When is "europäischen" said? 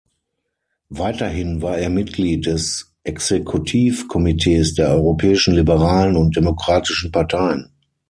4.89-5.53